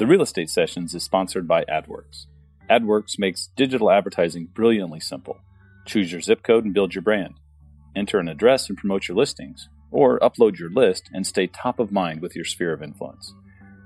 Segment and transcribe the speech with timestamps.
[0.00, 2.24] The Real Estate Sessions is sponsored by AdWorks.
[2.70, 5.36] AdWorks makes digital advertising brilliantly simple.
[5.84, 7.34] Choose your zip code and build your brand.
[7.94, 11.92] Enter an address and promote your listings, or upload your list and stay top of
[11.92, 13.34] mind with your sphere of influence.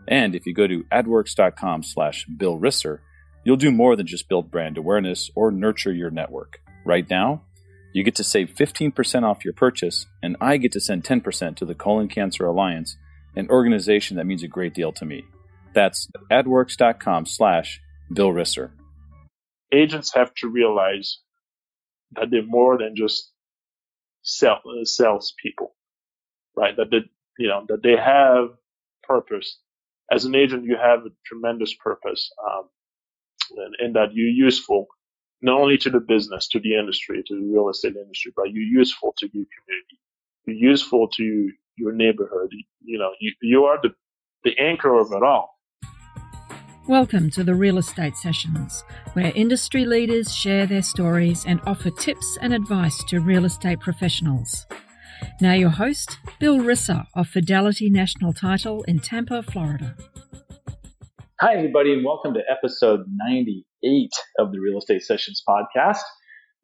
[0.07, 3.01] And if you go to adworks.com slash Bill Risser,
[3.43, 6.61] you'll do more than just build brand awareness or nurture your network.
[6.85, 7.43] Right now,
[7.93, 11.65] you get to save 15% off your purchase, and I get to send 10% to
[11.65, 12.99] the Colon Cancer Alliance,
[13.35, 15.25] an organization that means a great deal to me.
[15.75, 17.81] That's adworks.com slash
[18.13, 18.71] Bill Risser.
[19.73, 21.19] Agents have to realize
[22.13, 23.33] that they're more than just
[24.23, 25.75] sell, uh, salespeople,
[26.57, 26.77] right?
[26.77, 27.03] That they,
[27.39, 28.51] you know, that they have
[29.03, 29.59] purpose.
[30.11, 32.69] As an agent, you have a tremendous purpose, um,
[33.57, 34.87] and, and that you're useful
[35.43, 38.63] not only to the business, to the industry, to the real estate industry, but you're
[38.63, 40.01] useful to your community.
[40.47, 42.51] You're useful to your neighborhood.
[42.83, 43.91] You know, you, you are the,
[44.45, 45.54] the anchor of it all.
[46.87, 52.37] Welcome to the Real Estate Sessions, where industry leaders share their stories and offer tips
[52.43, 54.67] and advice to real estate professionals.
[55.41, 59.97] Now, your host, Bill Risser of Fidelity National Title in Tampa, Florida.
[61.41, 66.03] Hi, everybody, and welcome to episode 98 of the Real Estate Sessions podcast.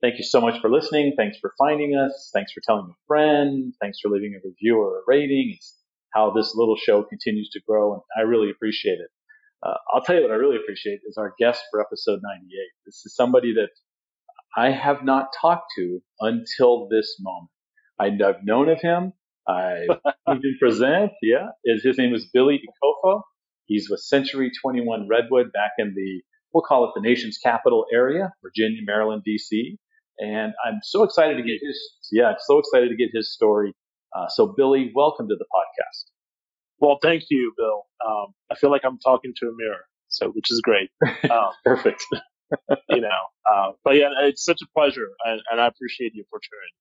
[0.02, 1.14] Thank you so much for listening.
[1.16, 2.30] Thanks for finding us.
[2.34, 3.72] Thanks for telling a friend.
[3.80, 5.54] Thanks for leaving a review or a rating.
[5.56, 5.78] It's
[6.12, 9.08] how this little show continues to grow, and I really appreciate it.
[9.62, 12.48] Uh, I'll tell you what I really appreciate is our guest for episode 98.
[12.86, 13.68] This is somebody that
[14.56, 17.50] I have not talked to until this moment.
[17.98, 19.12] I've known of him.
[19.46, 19.86] I've
[20.28, 21.12] seen him present.
[21.22, 21.48] Yeah.
[21.64, 23.22] His name is Billy Ekofo.
[23.66, 26.22] He's with Century 21 Redwood back in the,
[26.52, 29.76] we'll call it the nation's capital area, Virginia, Maryland, DC.
[30.18, 31.78] And I'm so excited to get his,
[32.10, 33.74] yeah, so excited to get his story.
[34.16, 36.10] Uh, so Billy, welcome to the podcast.
[36.80, 37.82] Well, thank you, Bill.
[38.06, 40.90] Um, I feel like I'm talking to a mirror, so which is great.
[41.30, 42.04] Um, Perfect.
[42.88, 43.08] you know,
[43.52, 46.74] uh, but yeah, it's such a pleasure, and, and I appreciate the opportunity.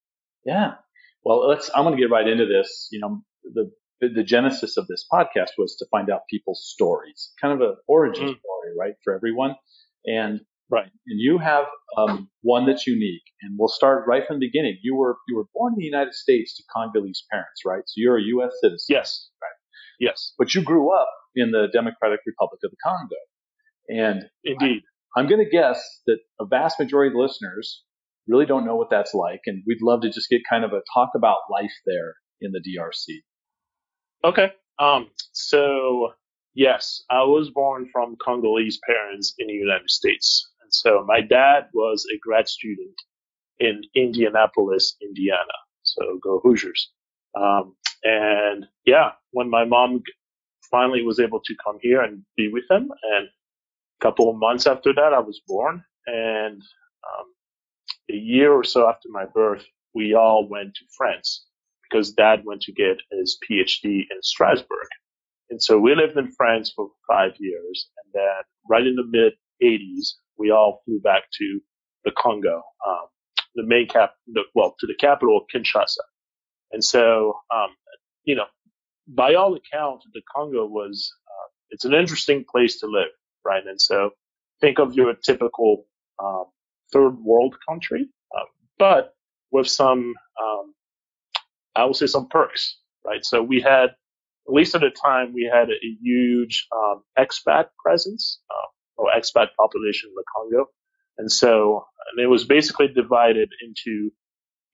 [0.45, 0.75] Yeah.
[1.23, 1.69] Well, let's.
[1.75, 2.87] I'm going to get right into this.
[2.91, 3.69] You know, the
[4.01, 8.23] the genesis of this podcast was to find out people's stories, kind of an origin
[8.23, 8.39] mm.
[8.39, 9.55] story, right, for everyone.
[10.05, 10.39] And
[10.71, 11.65] right, and you have
[11.97, 13.23] um, one that's unique.
[13.41, 14.77] And we'll start right from the beginning.
[14.81, 17.83] You were you were born in the United States to Congolese parents, right?
[17.85, 18.53] So you're a U.S.
[18.61, 18.85] citizen.
[18.87, 19.29] Yes.
[19.41, 19.58] Right.
[19.99, 20.33] Yes.
[20.37, 23.15] But you grew up in the Democratic Republic of the Congo.
[23.89, 24.83] And indeed,
[25.15, 27.83] I, I'm going to guess that a vast majority of the listeners
[28.27, 29.41] really don't know what that's like.
[29.45, 32.59] And we'd love to just get kind of a talk about life there in the
[32.59, 33.21] DRC.
[34.23, 34.51] Okay.
[34.77, 36.13] Um, so
[36.53, 40.49] yes, I was born from Congolese parents in the United States.
[40.61, 42.95] And so my dad was a grad student
[43.59, 45.57] in Indianapolis, Indiana.
[45.83, 46.91] So go Hoosiers.
[47.35, 50.03] Um, and yeah, when my mom
[50.71, 53.27] finally was able to come here and be with them, and
[53.85, 55.83] a couple of months after that, I was born.
[56.07, 56.61] And
[57.05, 57.27] um,
[58.11, 61.45] a year or so after my birth, we all went to France
[61.83, 64.87] because dad went to get his PhD in Strasbourg.
[65.49, 67.89] And so we lived in France for five years.
[68.03, 71.59] And then right in the mid 80s, we all flew back to
[72.05, 73.07] the Congo, um,
[73.55, 75.97] the main cap, the, well, to the capital, Kinshasa.
[76.71, 77.69] And so, um,
[78.25, 78.45] you know,
[79.07, 83.09] by all accounts, the Congo was, uh, it's an interesting place to live,
[83.45, 83.65] right?
[83.65, 84.11] And so
[84.61, 85.85] think of your typical,
[86.23, 86.45] um,
[86.93, 88.45] third world country, uh,
[88.79, 89.13] but
[89.51, 90.73] with some, um,
[91.75, 93.25] I would say some perks, right?
[93.25, 93.91] So we had,
[94.47, 99.09] at least at the time, we had a, a huge um, expat presence uh, or
[99.11, 100.67] expat population in the Congo.
[101.17, 104.11] And so and it was basically divided into,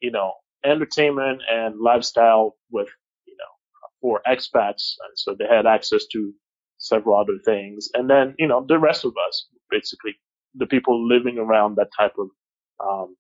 [0.02, 0.34] you know,
[0.64, 2.88] entertainment and lifestyle with,
[3.28, 4.94] you know, for expats.
[5.06, 6.34] And so they had access to
[6.78, 7.90] several other things.
[7.94, 10.16] And then, you know, the rest of us, basically
[10.56, 12.30] the people living around that type of
[12.86, 13.16] um,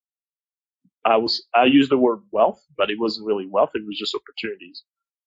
[1.05, 3.71] I was I used the word wealth, but it wasn't really wealth.
[3.73, 4.83] It was just opportunities.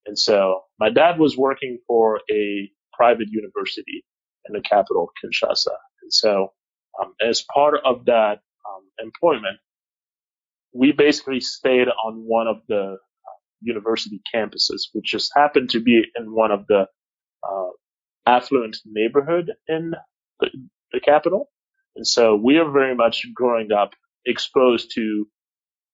[0.06, 4.04] And so my dad was working for a private university
[4.46, 5.74] in the capital, Kinshasa.
[6.02, 6.52] And so
[7.00, 9.58] um, as part of that um, employment,
[10.78, 16.04] we basically stayed on one of the uh, university campuses, which just happened to be
[16.18, 16.82] in one of the
[17.48, 17.70] uh,
[18.26, 19.92] affluent neighborhood in
[20.40, 20.48] the,
[20.92, 21.50] the capital.
[21.96, 23.92] And so we are very much growing up
[24.26, 25.26] exposed to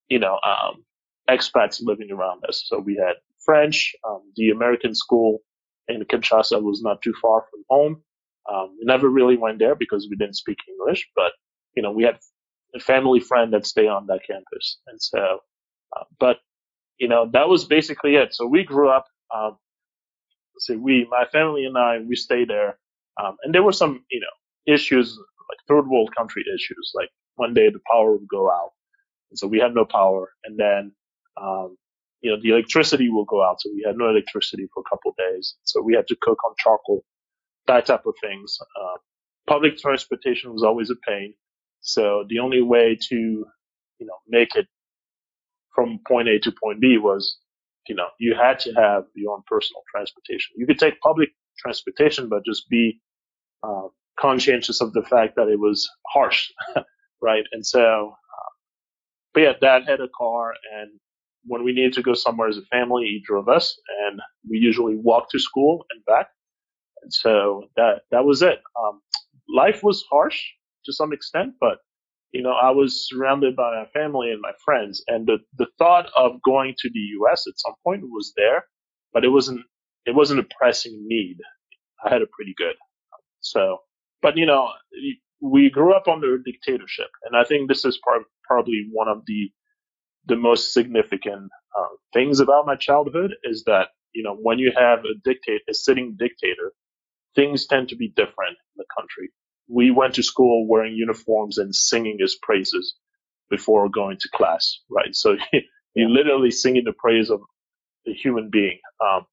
[0.09, 0.85] you know, um,
[1.31, 2.65] expats living around us.
[2.67, 5.41] So we had French, um, the American school
[5.89, 8.03] in Kinshasa was not too far from home.
[8.53, 11.33] Um, we never really went there because we didn't speak English, but,
[11.77, 12.19] you know, we had
[12.81, 14.79] family friend that stay on that campus.
[14.89, 15.41] And so,
[15.97, 16.39] uh, but,
[16.99, 18.35] you know, that was basically it.
[18.35, 19.59] So we grew up, um,
[20.59, 22.71] say we, my family and I, we stayed there
[23.23, 25.19] Um, and there were some, you know, issues
[25.51, 26.93] like third world country issues.
[26.95, 28.73] Like one day the power would go out,
[29.31, 30.93] and so we had no power, and then
[31.41, 31.77] um,
[32.23, 35.15] you know the electricity will go out, so we had no electricity for a couple
[35.19, 35.57] days.
[35.65, 37.05] So we had to cook on charcoal,
[37.69, 38.59] that type of things.
[38.63, 38.99] Uh,
[39.49, 41.35] public transportation was always a pain.
[41.85, 44.69] So the only way to, you know, make it
[45.75, 47.39] from point A to point B was,
[47.89, 50.55] you know, you had to have your own personal transportation.
[50.57, 53.01] You could take public transportation, but just be
[53.65, 53.89] uh,
[54.19, 56.51] conscientious of the fact that it was harsh,
[57.23, 57.45] right?
[57.53, 58.51] And so, uh,
[59.35, 60.93] but yeah, dad had a car, and
[61.47, 64.21] when we needed to go somewhere as a family, he drove us, and
[64.51, 66.29] we usually walked to school and back.
[67.03, 68.61] And so that that was it.
[68.83, 69.03] Um,
[69.49, 70.43] life was harsh
[70.87, 71.79] to some extent, but
[72.33, 76.07] you know, I was surrounded by my family and my friends, and the the thought
[76.17, 77.45] of going to the U.S.
[77.49, 78.67] at some point was there,
[79.13, 79.63] but it wasn't
[80.05, 81.39] it wasn't a pressing need.
[82.05, 82.77] I had it pretty good.
[83.41, 83.79] So,
[84.23, 84.71] but you know,
[85.41, 89.23] we grew up under a dictatorship, and I think this is part, probably one of
[89.27, 89.51] the
[90.27, 95.01] the most significant uh, things about my childhood is that you know when you have
[95.01, 96.73] a dictate a sitting dictator,
[97.37, 99.31] things tend to be different in the country
[99.69, 102.97] we went to school wearing uniforms and singing his praises
[103.51, 105.15] before going to class, right?
[105.15, 105.37] So
[105.95, 107.41] you literally singing the praise of
[108.07, 108.81] the human being.
[109.05, 109.27] Um,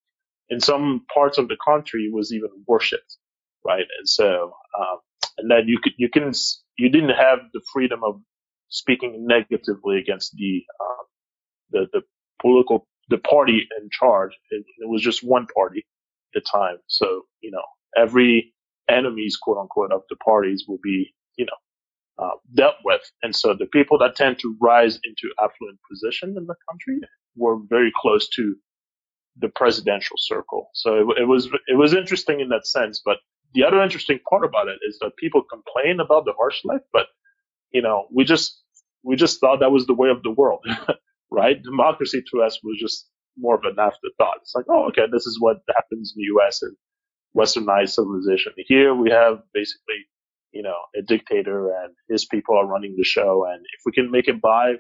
[0.49, 3.17] in some parts of the country, it was even worshipped,
[3.65, 3.85] right?
[3.99, 4.99] And so, um,
[5.37, 6.31] and then you could, you can,
[6.77, 8.21] you didn't have the freedom of
[8.69, 11.05] speaking negatively against the, um,
[11.71, 12.01] the, the
[12.41, 14.31] political, the party in charge.
[14.51, 15.85] It, it was just one party
[16.35, 16.77] at the time.
[16.87, 17.63] So, you know,
[17.97, 18.53] every,
[18.89, 23.01] enemies, quote unquote, of the parties will be, you know, uh, dealt with.
[23.23, 26.99] And so the people that tend to rise into affluent position in the country
[27.37, 28.55] were very close to
[29.37, 30.69] the presidential circle.
[30.75, 33.01] So it, it was it was interesting in that sense.
[33.05, 33.17] But
[33.55, 37.07] the other interesting part about it is that people complain about the harsh life, but
[37.71, 38.61] you know, we just
[39.03, 40.65] we just thought that was the way of the world,
[41.31, 41.61] right?
[41.63, 43.07] Democracy to us was just
[43.37, 44.39] more of an afterthought.
[44.41, 46.61] It's like, oh, okay, this is what happens in the U.S.
[46.63, 46.75] and
[47.35, 48.53] westernized civilization.
[48.57, 50.07] Here we have basically,
[50.51, 53.45] you know, a dictator and his people are running the show.
[53.45, 54.75] And if we can make it by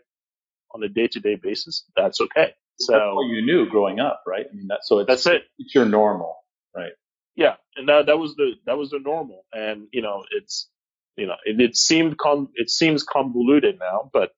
[0.73, 2.53] on a day to day basis, that's okay.
[2.79, 4.45] So that's what you knew growing up, right?
[4.51, 5.43] I mean, that, so it's, that's it.
[5.59, 6.37] It's your normal,
[6.75, 6.93] right?
[7.35, 7.55] Yeah.
[7.75, 9.45] And that, that was the, that was the normal.
[9.53, 10.69] And, you know, it's,
[11.15, 14.31] you know, it, it seemed, con- it seems convoluted now, but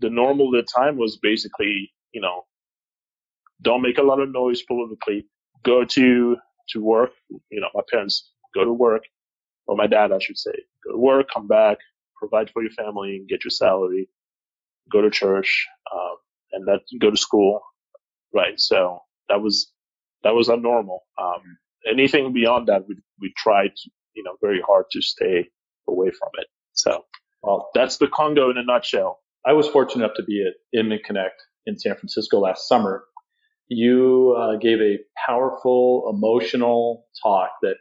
[0.00, 2.44] the normal at the time was basically, you know,
[3.60, 5.26] don't make a lot of noise politically,
[5.64, 6.36] go to
[6.70, 7.10] to work.
[7.50, 9.02] You know, my parents go to work,
[9.66, 10.52] or my dad, I should say,
[10.84, 11.78] go to work, come back,
[12.16, 14.08] provide for your family, get your salary,
[14.90, 16.16] go to church, um,
[16.52, 17.60] and that go to school,
[18.34, 18.58] right?
[18.58, 19.72] So that was
[20.24, 21.04] that was our normal.
[21.20, 21.58] Um,
[21.90, 23.72] anything beyond that, we we tried,
[24.14, 25.48] you know, very hard to stay
[25.88, 26.46] away from it.
[26.72, 27.04] So,
[27.42, 29.20] well, that's the Congo in a nutshell.
[29.44, 33.04] I was fortunate enough to be at Inman Connect in San Francisco last summer,
[33.76, 37.76] you uh, gave a powerful, emotional talk that,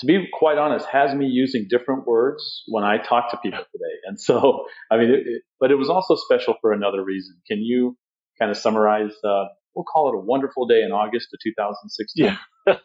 [0.00, 3.94] to be quite honest, has me using different words when I talk to people today.
[4.06, 7.36] And so, I mean, it, it, but it was also special for another reason.
[7.46, 7.96] Can you
[8.38, 9.12] kind of summarize?
[9.24, 9.44] Uh,
[9.74, 12.36] we'll call it a wonderful day in August of 2016.
[12.66, 12.76] Yeah.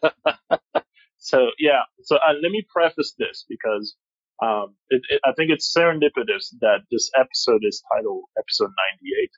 [1.18, 1.82] so yeah.
[2.02, 3.96] So uh, let me preface this because
[4.42, 9.30] um, it, I think it's serendipitous that this episode is titled episode 98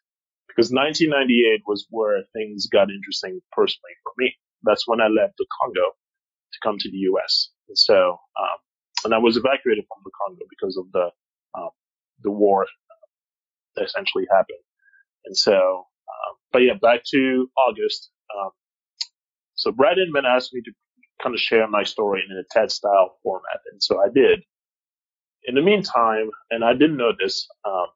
[0.57, 4.35] because 1998 was where things got interesting personally for me.
[4.65, 5.93] That's when I left the Congo
[6.55, 7.51] to come to the U.S.
[7.69, 8.59] And so, um,
[9.05, 11.11] and I was evacuated from the Congo because of the
[11.59, 11.71] um,
[12.23, 12.67] the war
[13.77, 14.65] that essentially happened.
[15.27, 18.11] And so, um, but yeah, back to August.
[18.39, 18.51] Um,
[19.57, 20.73] so Brad Inman asked me to
[21.23, 24.43] kind of share my story in a TED style format, and so I did.
[25.45, 27.87] In the meantime, and I didn't know this, um,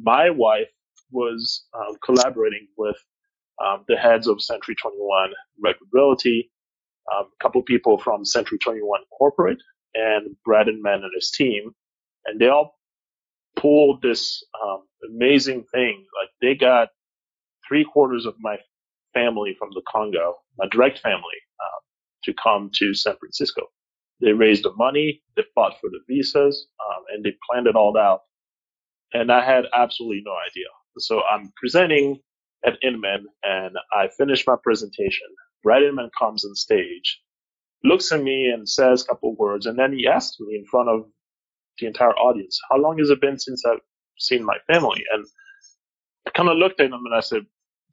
[0.00, 0.68] my wife
[1.12, 2.96] was um, collaborating with
[3.64, 5.30] um, the heads of Century 21
[5.62, 6.50] Redwood Realty,
[7.12, 9.58] um, a couple people from Century 21 Corporate,
[9.94, 11.72] and Brad Inman and his team,
[12.26, 12.76] and they all
[13.56, 16.06] pulled this um, amazing thing.
[16.20, 16.88] Like they got
[17.68, 18.58] three quarters of my
[19.14, 21.80] family from the Congo, my direct family, um,
[22.24, 23.62] to come to San Francisco.
[24.20, 27.96] They raised the money, they fought for the visas, um, and they planned it all
[27.98, 28.22] out.
[29.14, 30.66] And I had absolutely no idea.
[30.98, 32.20] So I'm presenting
[32.66, 35.28] at Inman and I finish my presentation.
[35.64, 37.20] Brad Inman comes on stage,
[37.84, 40.88] looks at me and says a couple words, and then he asks me in front
[40.90, 41.06] of
[41.80, 43.80] the entire audience, how long has it been since I've
[44.18, 45.04] seen my family?
[45.12, 45.26] And
[46.26, 47.42] I kind of looked at him and I said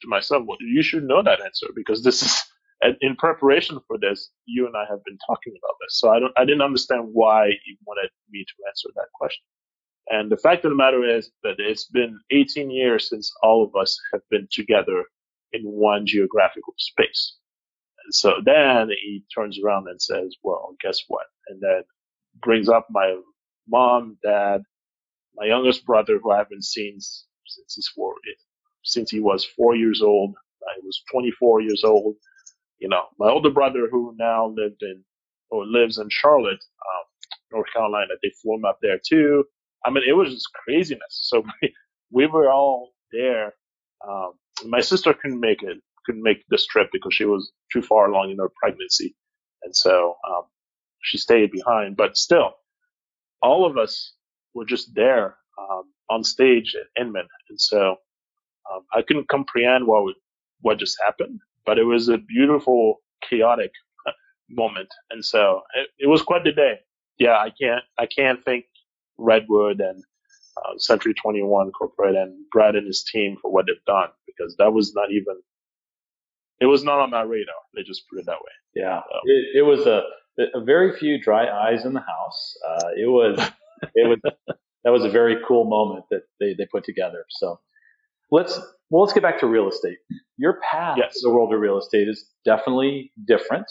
[0.02, 2.44] to myself, well, you should know that answer because this is,
[3.02, 6.00] in preparation for this, you and I have been talking about this.
[6.00, 9.44] So I don't, I didn't understand why he wanted me to answer that question.
[10.10, 13.76] And the fact of the matter is that it's been 18 years since all of
[13.76, 15.06] us have been together
[15.54, 17.38] in one geographical space.
[18.06, 21.26] And so then he turns around and says, well, guess what?
[21.50, 21.84] And then
[22.42, 23.18] brings up my
[23.68, 24.64] mom, dad,
[25.36, 28.16] my youngest brother, who I haven't seen since he's four,
[28.84, 30.36] since he was four years old.
[30.68, 32.16] I was 24 years old.
[32.80, 35.04] You know, my older brother, who now lived in
[35.50, 37.06] or lives in Charlotte, um,
[37.54, 39.46] North Carolina, they flew him up there too.
[39.86, 41.20] I mean, it was just craziness.
[41.24, 41.74] So we,
[42.12, 43.54] we were all there.
[44.08, 44.34] Um,
[44.68, 48.32] my sister couldn't make it, couldn't make this trip because she was too far along
[48.32, 49.16] in her pregnancy.
[49.64, 50.44] And so, um,
[51.04, 52.54] she stayed behind, but still,
[53.42, 54.14] all of us
[54.56, 57.28] were just there, um, on stage at Inman.
[57.50, 57.98] And so,
[58.74, 60.16] um, I couldn't comprehend what,
[60.62, 63.72] what just happened, but it was a beautiful, chaotic
[64.08, 64.12] uh,
[64.50, 64.90] moment.
[65.12, 66.80] And so it, it was quite the day.
[67.20, 68.66] Yeah, I can't, I can't thank
[69.20, 70.04] Redwood and
[70.58, 74.74] uh, Century 21 Corporate and Brad and his team for what they've done because that
[74.74, 75.36] was not even,
[76.60, 77.56] it was not on my radar.
[77.76, 78.52] They just put it that way.
[78.76, 79.00] Yeah.
[79.00, 79.20] So.
[79.26, 80.02] It, it, was a,
[80.56, 82.54] a very few dry eyes in the house.
[82.68, 83.40] Uh, it was,
[83.96, 84.20] it was,
[84.84, 87.26] that was a very cool moment that they, they put together.
[87.30, 87.60] So
[88.32, 88.60] let's,
[88.90, 89.98] well, let's get back to real estate.
[90.38, 91.14] Your path yes.
[91.16, 93.66] to the world of real estate is definitely different.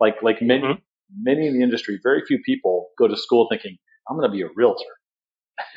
[0.00, 1.22] Like, like many, mm-hmm.
[1.22, 4.42] many in the industry, very few people go to school thinking, I'm going to be
[4.42, 4.84] a realtor.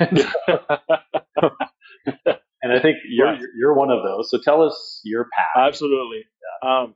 [2.62, 3.40] and I think you're right.
[3.58, 4.30] you're one of those.
[4.30, 5.68] So tell us your path.
[5.68, 6.24] Absolutely.
[6.62, 6.82] Yeah.
[6.82, 6.94] Um,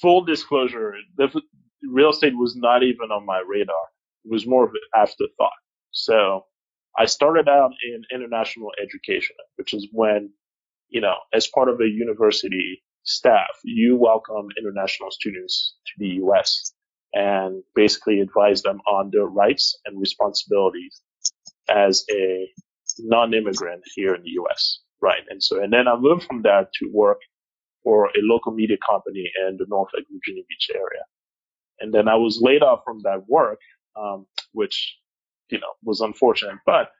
[0.00, 1.28] full disclosure: the,
[1.92, 3.76] real estate was not even on my radar.
[4.24, 5.52] It was more of an afterthought.
[5.90, 6.44] So
[6.98, 10.30] I started out in international education, which is when
[10.90, 16.72] you know, as part of a university staff, you welcome international students to the U.S
[17.12, 21.00] and basically advise them on their rights and responsibilities
[21.68, 22.48] as a
[22.98, 24.80] non-immigrant here in the U.S.
[25.00, 25.22] Right.
[25.28, 27.18] And so, and then I moved from that to work
[27.84, 31.04] for a local media company in the Norfolk, Virginia Beach area.
[31.80, 33.60] And then I was laid off from that work,
[33.96, 34.96] um, which,
[35.50, 36.90] you know, was unfortunate, but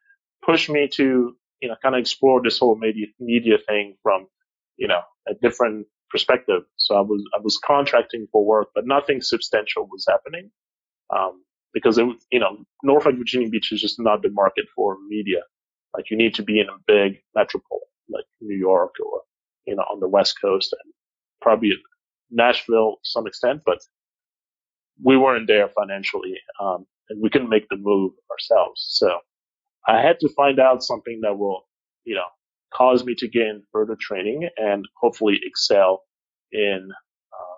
[0.45, 4.29] pushed me to, you know, kind of explore this whole media, media thing from,
[4.77, 6.63] you know, a different perspective.
[6.77, 10.51] So I was I was contracting for work, but nothing substantial was happening
[11.17, 11.43] um,
[11.75, 15.41] because it, you know Norfolk, Virginia Beach is just not the market for media.
[15.97, 19.23] Like you need to be in a big metropole like New York or
[19.67, 20.93] you know on the West Coast and
[21.43, 21.73] probably
[22.31, 23.79] Nashville to some extent, but
[25.03, 28.87] we weren't there financially um, and we couldn't make the move ourselves.
[28.91, 29.21] So
[29.89, 31.67] I had to find out something that will
[32.05, 32.27] you know
[32.75, 36.05] cause me to gain further training and hopefully excel
[36.53, 36.89] in,
[37.33, 37.57] uh,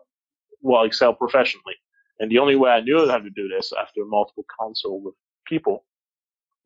[0.62, 1.74] well, excel professionally.
[2.18, 5.14] And the only way I knew how to do this after multiple consult with
[5.46, 5.84] people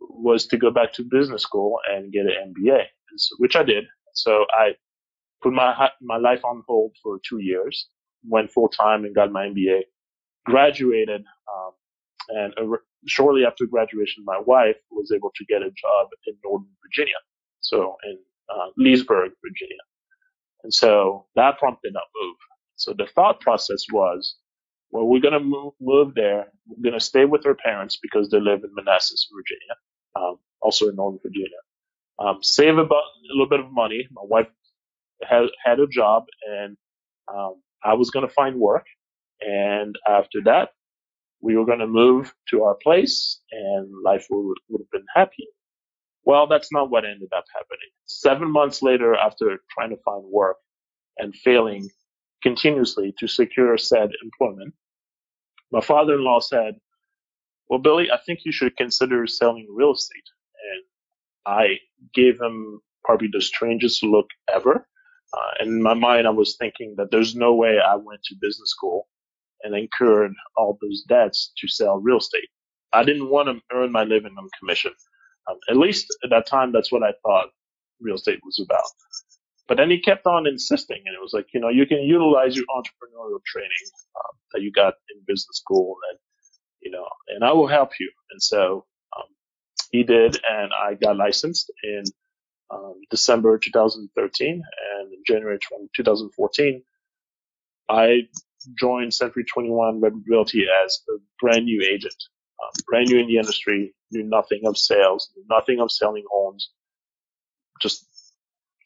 [0.01, 2.85] was to go back to business school and get an MBA,
[3.39, 3.85] which I did.
[4.15, 4.75] So I
[5.43, 7.89] put my my life on hold for two years,
[8.29, 9.83] went full time and got my MBA,
[10.47, 11.73] graduated, um,
[12.31, 12.55] and
[13.07, 17.17] shortly after graduation, my wife was able to get a job in Northern Virginia,
[17.61, 18.19] so in
[18.51, 19.83] uh, Leesburg, Virginia.
[20.65, 22.37] And so that prompted a move.
[22.77, 24.37] So the thought process was,
[24.91, 26.47] well, we're going to move, move there.
[26.69, 29.75] We're going to stay with our parents because they live in Manassas, Virginia,
[30.17, 31.59] um, also in Northern Virginia.
[32.19, 34.09] Um, save about a little bit of money.
[34.13, 34.49] My wife
[35.29, 36.77] had, had a job and,
[37.33, 38.87] um, I was going to find work.
[39.41, 40.71] And after that,
[41.41, 45.49] we were going to move to our place and life would, would have been happy.
[46.26, 47.90] Well, that's not what ended up happening.
[48.07, 50.59] Seven months later, after trying to find work
[51.19, 51.90] and failing
[52.43, 54.75] continuously to secure said employment,
[55.73, 56.76] my father-in-law said,
[57.69, 60.25] well, Billy, I think you should consider selling real estate.
[60.75, 60.85] And
[61.47, 61.78] I
[62.14, 64.88] gave him probably the strangest look ever.
[65.35, 68.71] Uh, in my mind, I was thinking that there's no way I went to business
[68.71, 69.09] school
[69.62, 72.49] and incurred all those debts to sell real estate.
[72.93, 74.93] I didn't want to earn my living on commission.
[75.51, 77.49] Um, at least at that time, that's what I thought
[78.01, 78.85] real estate was about.
[79.69, 82.57] But then he kept on insisting, and it was like, you know, you can utilize
[82.57, 83.87] your entrepreneurial training
[84.17, 86.19] um, that you got in business school, and
[86.83, 88.11] you know, and I will help you.
[88.33, 88.87] And so
[89.17, 89.25] um,
[89.93, 92.05] he did, and I got licensed in
[92.71, 94.63] um, December 2013,
[94.99, 95.59] and in January
[95.97, 96.83] 2014,
[97.89, 98.23] I
[98.79, 102.15] joined Century 21 Redwood Realty as a brand new agent
[102.62, 106.70] um, brand new in the industry, knew nothing of sales, knew nothing of selling homes,
[107.80, 108.06] just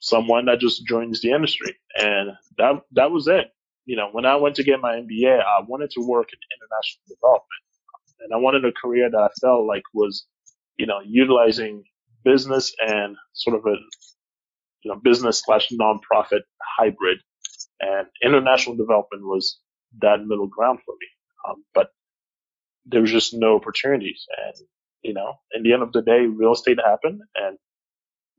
[0.01, 1.77] someone that just joins the industry.
[1.99, 3.53] And that, that was it.
[3.87, 7.05] you know, when I went to get my MBA, I wanted to work in international
[7.09, 7.63] development.
[8.21, 10.27] And I wanted a career that I felt like was,
[10.79, 11.85] you know, utilizing
[12.25, 13.77] business and sort of a,
[14.85, 16.43] you know, business slash nonprofit
[16.79, 17.19] hybrid.
[17.81, 19.61] And international development was
[20.01, 21.09] that middle ground for me.
[21.49, 21.91] Um, but
[22.91, 24.27] there was just no opportunities.
[24.47, 24.55] And,
[25.03, 27.59] you know, in the end of the day, real estate happened and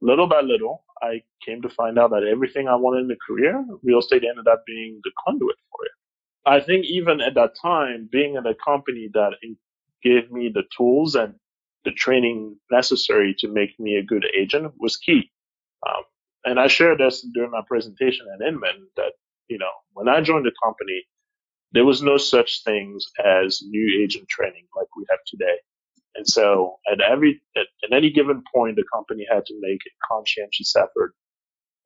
[0.01, 3.65] little by little, I came to find out that everything I wanted in a career,
[3.83, 5.91] real estate ended up being the conduit for it.
[6.45, 9.33] I think even at that time, being in a company that
[10.03, 11.35] gave me the tools and
[11.85, 15.31] the training necessary to make me a good agent was key.
[15.87, 16.03] Um,
[16.45, 19.13] and I shared this during my presentation at Inman that,
[19.47, 21.03] you know, when I joined the company,
[21.73, 25.57] there was no such things as new agent training like we have today.
[26.15, 30.13] And so at every, at, at any given point, the company had to make a
[30.13, 31.13] conscientious effort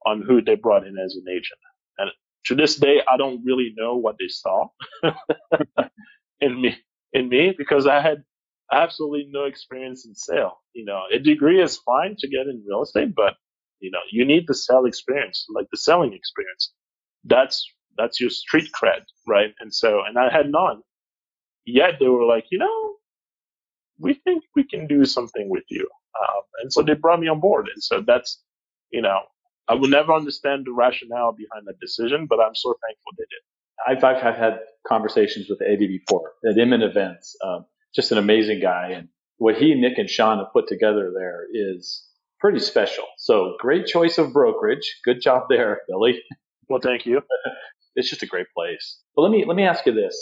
[0.05, 1.59] on who they brought in as an agent.
[1.97, 2.11] And
[2.45, 4.67] to this day, I don't really know what they saw
[6.41, 6.77] in me,
[7.13, 8.23] in me, because I had
[8.71, 10.61] absolutely no experience in sale.
[10.73, 13.35] You know, a degree is fine to get in real estate, but
[13.79, 16.73] you know, you need the sell experience, like the selling experience.
[17.25, 19.53] That's, that's your street cred, right?
[19.59, 20.81] And so, and I had none.
[21.65, 22.93] Yet they were like, you know,
[23.99, 25.87] we think we can do something with you.
[26.19, 27.67] Um, and so they brought me on board.
[27.73, 28.41] And so that's,
[28.91, 29.19] you know,
[29.67, 33.43] I will never understand the rationale behind that decision, but I'm so thankful they did.
[33.87, 37.35] I've, I've had conversations with Eddie before at Inman events.
[37.43, 38.89] Um, just an amazing guy.
[38.91, 42.05] And what he, Nick, and Sean have put together there is
[42.39, 43.05] pretty special.
[43.17, 44.99] So great choice of brokerage.
[45.05, 46.21] Good job there, Billy.
[46.69, 47.21] Well, thank you.
[47.95, 48.99] it's just a great place.
[49.15, 50.15] But let me let me ask you this: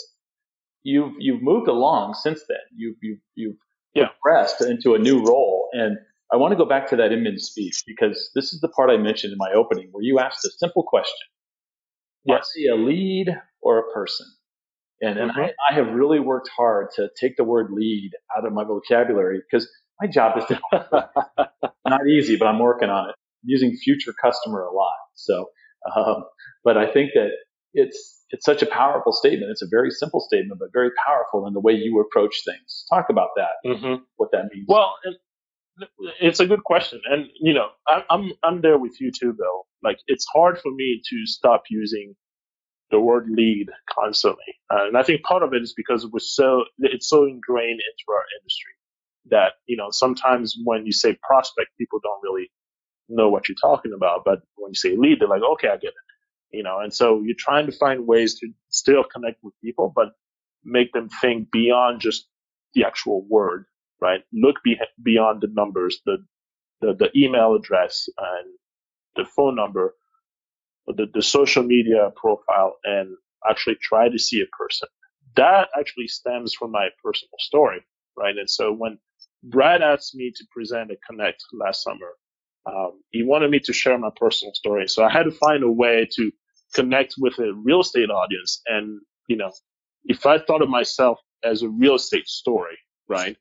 [0.82, 2.58] you've you've moved along since then.
[2.76, 3.56] You've you've you've
[3.94, 4.08] yeah.
[4.22, 5.96] progressed into a new role, and
[6.32, 8.96] I want to go back to that Inman speech because this is the part I
[8.96, 11.26] mentioned in my opening where you asked a simple question:
[12.24, 12.50] yes.
[12.54, 13.28] he a lead
[13.60, 14.26] or a person?
[15.00, 15.40] And, and mm-hmm.
[15.40, 19.40] I, I have really worked hard to take the word lead out of my vocabulary
[19.50, 19.68] because
[20.00, 20.60] my job is to
[21.86, 23.14] not easy, but I'm working on it.
[23.42, 24.94] I'm using future customer a lot.
[25.14, 25.46] So,
[25.96, 26.24] um,
[26.64, 27.30] but I think that
[27.74, 29.50] it's it's such a powerful statement.
[29.50, 32.86] It's a very simple statement, but very powerful in the way you approach things.
[32.90, 33.68] Talk about that.
[33.68, 34.02] Mm-hmm.
[34.16, 34.66] What that means.
[34.68, 34.94] Well,
[36.20, 37.68] it's a good question, and you know,
[38.10, 39.66] I'm I'm there with you too, Bill.
[39.82, 42.14] Like, it's hard for me to stop using
[42.90, 46.34] the word lead constantly, uh, and I think part of it is because it was
[46.34, 48.72] so it's so ingrained into our industry
[49.30, 52.50] that you know sometimes when you say prospect, people don't really
[53.08, 55.88] know what you're talking about, but when you say lead, they're like, okay, I get
[55.88, 56.11] it
[56.52, 60.10] you know, and so you're trying to find ways to still connect with people, but
[60.64, 62.28] make them think beyond just
[62.74, 63.66] the actual word,
[64.00, 64.22] right?
[64.32, 66.18] Look be- beyond the numbers, the,
[66.82, 68.48] the, the email address and
[69.16, 69.94] the phone number,
[70.88, 73.16] the, the social media profile and
[73.48, 74.88] actually try to see a person.
[75.36, 77.80] That actually stems from my personal story,
[78.16, 78.36] right?
[78.36, 78.98] And so when
[79.44, 82.12] Brad asked me to present at connect last summer,
[82.66, 84.88] um, he wanted me to share my personal story.
[84.88, 86.30] So I had to find a way to
[86.74, 88.60] connect with a real estate audience.
[88.66, 89.52] And, you know,
[90.04, 93.36] if I thought of myself as a real estate story, right?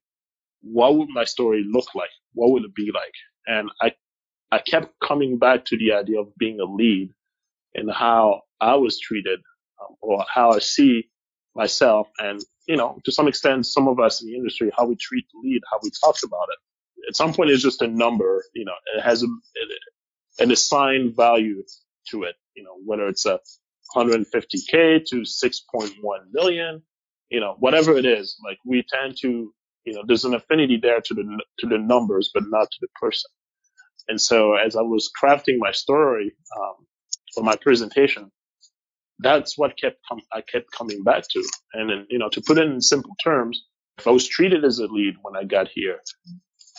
[0.61, 2.09] What would my story look like?
[2.33, 3.13] What would it be like?
[3.47, 3.93] And I,
[4.51, 7.11] I kept coming back to the idea of being a lead
[7.73, 9.39] and how I was treated
[9.81, 11.09] um, or how I see
[11.55, 14.95] myself and, you know, to some extent, some of us in the industry, how we
[14.95, 17.09] treat the lead, how we talk about it.
[17.09, 19.27] At some point, it's just a number, you know, it has a,
[20.39, 21.63] an assigned value
[22.09, 23.39] to it you know, whether it's a
[23.95, 25.91] 150k to 6.1
[26.33, 26.83] million,
[27.29, 29.53] you know, whatever it is, like we tend to,
[29.85, 32.87] you know, there's an affinity there to the, to the numbers, but not to the
[33.01, 33.31] person.
[34.09, 36.87] And so as I was crafting my story, um,
[37.35, 38.31] for my presentation,
[39.19, 41.43] that's what kept com- I kept coming back to.
[41.73, 43.63] And then, you know, to put it in simple terms,
[43.97, 45.99] if I was treated as a lead when I got here,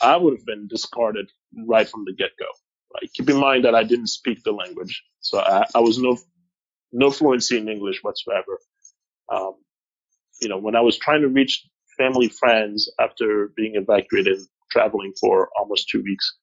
[0.03, 1.31] I would have been discarded
[1.69, 2.47] right from the get go.
[3.15, 6.19] Keep in mind that I didn't speak the language, so I, I was no
[6.93, 8.59] no fluency in English whatsoever.
[9.33, 9.55] Um,
[10.41, 11.67] you know, when I was trying to reach
[11.99, 14.39] family friends after being evacuated,
[14.71, 16.37] traveling for almost two weeks,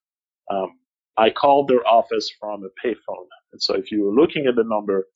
[0.52, 0.80] um,
[1.18, 3.28] I called their office from a payphone.
[3.54, 5.08] And so if you were looking at the number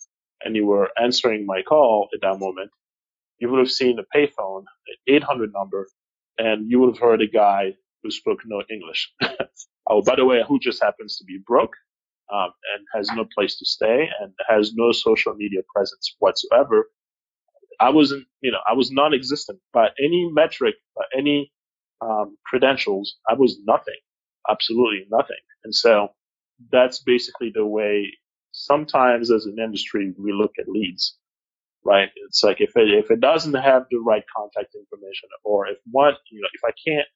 [0.43, 2.72] and you were answering my call at that moment,
[3.39, 5.88] you would have seen a payphone, an 800 number,
[6.38, 9.13] and you would have heard a guy who spoke no English.
[9.89, 11.74] Oh, by the way, who just happens to be broke
[12.34, 16.89] um, and has no place to stay and has no social media presence whatsoever.
[17.80, 21.52] I wasn't, you know, I was non-existent by any metric, by any
[22.02, 23.17] um, credentials.
[23.30, 24.00] I was nothing,
[24.50, 25.38] absolutely nothing.
[25.63, 26.10] And so
[26.72, 28.12] that's basically the way
[28.54, 31.17] sometimes as an industry we look at leads.
[31.86, 32.10] right?
[32.28, 36.15] It's like if it if it doesn't have the right contact information, or if one,
[36.32, 37.08] you know, if I can't,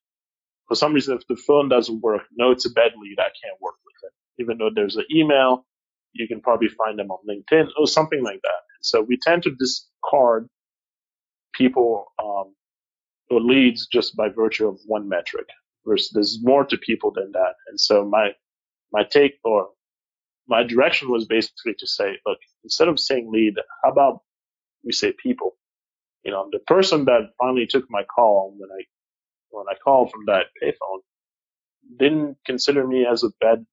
[0.67, 3.19] for some reason, if the phone doesn't work, no, it's a bad lead.
[3.19, 5.65] I can't work with it, even though there's an email.
[6.13, 8.61] You can probably find them on LinkedIn or something like that.
[8.81, 10.47] So we tend to discard
[11.53, 12.55] people um,
[13.31, 15.47] or leads just by virtue of one metric.
[15.85, 17.55] Versus there's more to people than that.
[17.69, 18.31] And so my
[18.93, 19.69] my take or
[20.47, 24.21] my direction was basically to say, look, instead of saying lead, how about
[24.83, 25.57] we say people?
[26.23, 28.83] You know, the person that finally took my call when I
[29.57, 31.01] when I called from that payphone
[31.99, 33.65] didn't consider me as a bad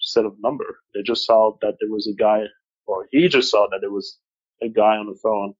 [0.00, 0.80] set of number.
[0.94, 2.42] They just saw that there was a guy,
[2.86, 4.18] or he just saw that there was
[4.62, 5.54] a guy on the phone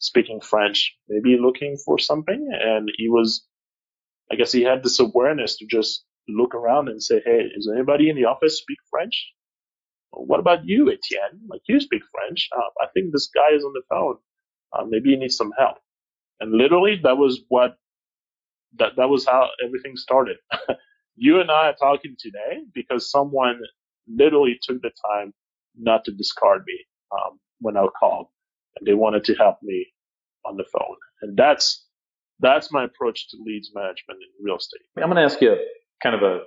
[0.00, 2.48] speaking French, maybe looking for something.
[2.52, 3.46] And he was,
[4.32, 8.10] I guess he had this awareness to just look around and say, Hey, is anybody
[8.10, 9.32] in the office speak French?
[10.12, 11.40] What about you, Etienne?
[11.48, 12.48] Like you speak French.
[12.56, 14.16] Uh, I think this guy is on the phone.
[14.72, 15.76] Uh, maybe he needs some help.
[16.40, 17.76] And literally that was what,
[18.76, 20.36] that, that was how everything started.
[21.16, 23.60] you and I are talking today because someone
[24.06, 25.32] literally took the time
[25.76, 26.78] not to discard me
[27.12, 28.26] um, when I called
[28.76, 29.86] and they wanted to help me
[30.44, 30.96] on the phone.
[31.22, 31.84] And that's
[32.40, 34.80] that's my approach to leads management in real estate.
[34.96, 35.56] I'm going to ask you
[36.02, 36.40] kind of a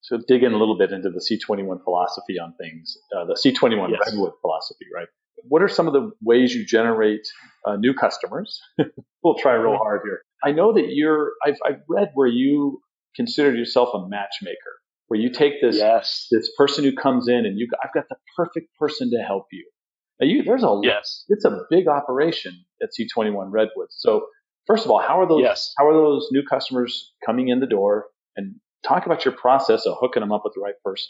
[0.00, 3.90] so dig in a little bit into the C21 philosophy on things, uh, the C21
[3.90, 4.00] yes.
[4.06, 5.08] Redwood philosophy, right?
[5.46, 7.26] What are some of the ways you generate
[7.66, 8.60] uh, new customers?
[9.22, 10.22] we'll try real hard here.
[10.44, 11.32] I know that you're.
[11.44, 12.80] I've, I've read where you
[13.16, 16.28] consider yourself a matchmaker, where you take this yes.
[16.30, 17.68] this person who comes in and you.
[17.82, 19.68] I've got the perfect person to help you.
[20.20, 21.24] Now you, there's a yes.
[21.28, 23.88] It's a big operation at C21 Redwood.
[23.90, 24.26] So
[24.66, 25.72] first of all, how are those yes.
[25.78, 28.06] how are those new customers coming in the door?
[28.36, 31.08] And talk about your process of hooking them up with the right person.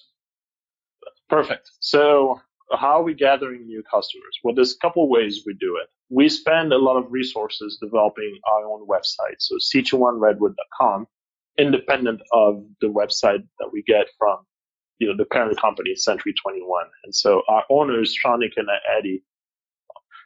[1.28, 1.70] Perfect.
[1.80, 2.40] So
[2.76, 4.38] how are we gathering new customers?
[4.44, 5.88] Well, there's a couple ways we do it.
[6.11, 9.37] We spend a lot of resources developing our own website.
[9.38, 11.07] So c21redwood.com,
[11.59, 14.38] independent of the website that we get from
[14.98, 16.87] you know, the parent company Century 21.
[17.04, 19.22] And so our owners, Shanik and Eddie,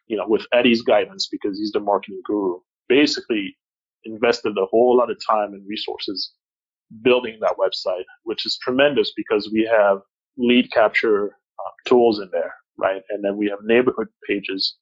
[0.07, 3.57] you know, with Eddie's guidance, because he's the marketing guru, basically
[4.05, 6.33] invested a whole lot of time and resources
[7.03, 9.99] building that website, which is tremendous because we have
[10.37, 13.03] lead capture uh, tools in there, right?
[13.11, 14.77] And then we have neighborhood pages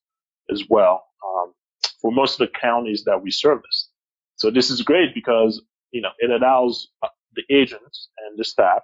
[0.51, 1.53] as well um,
[2.01, 3.91] for most of the counties that we service.
[4.37, 8.83] So this is great because, you know, it allows uh, the agents and the staff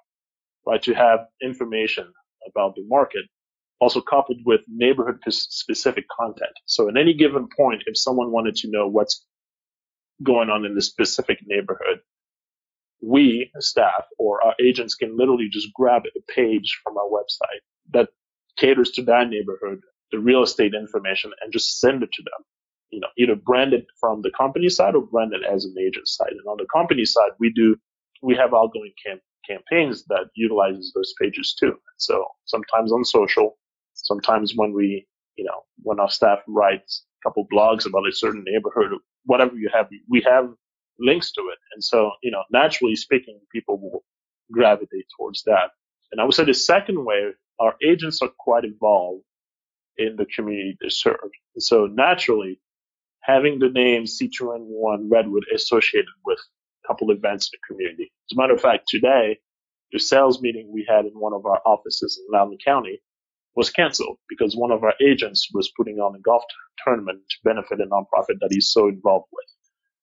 [0.67, 2.13] right, to have information
[2.47, 3.23] about the market,
[3.81, 6.53] also coupled with neighborhood specific content.
[6.67, 9.25] So at any given point, if someone wanted to know what's
[10.23, 12.01] going on in the specific neighborhood,
[13.03, 17.61] we, staff, or our agents can literally just grab a page from our website
[17.93, 18.09] that
[18.57, 19.81] caters to that neighborhood,
[20.13, 22.45] the real estate information, and just send it to them.
[22.91, 26.31] You know, either branded from the company side or branded as an agent side.
[26.31, 27.77] And on the company side, we do,
[28.23, 31.75] we have outgoing camp campaigns that utilizes those pages too.
[31.99, 33.59] So sometimes on social,
[33.95, 38.45] sometimes when we, you know, when our staff writes a couple blogs about a certain
[38.45, 40.49] neighborhood, whatever you have, we have
[40.99, 41.59] links to it.
[41.75, 44.05] And so, you know, naturally speaking, people will
[44.53, 45.71] gravitate towards that.
[46.13, 49.25] And I would say the second way, our agents are quite involved
[49.99, 51.31] in the community they serve.
[51.59, 52.61] So naturally,
[53.23, 56.39] having the name C21 Redwood associated with
[56.85, 58.13] a couple events in the community.
[58.31, 59.39] As a matter of fact, today,
[59.93, 63.01] the sales meeting we had in one of our offices in Loudoun County
[63.55, 66.43] was canceled because one of our agents was putting on a golf
[66.85, 69.47] tournament to benefit a nonprofit that he's so involved with.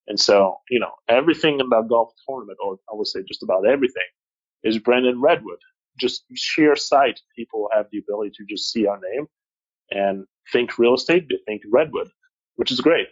[0.08, 4.04] And so, you know, everything about golf tournament, or I would say just about everything,
[4.64, 5.60] is Brandon Redwood.
[6.00, 9.28] Just sheer sight, people have the ability to just see our name
[9.92, 12.10] and think real estate, they think Redwood,
[12.58, 13.08] which is great.